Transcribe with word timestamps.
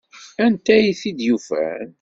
Anta 0.43 0.71
ay 0.75 0.87
t-id-yufan? 1.01 1.87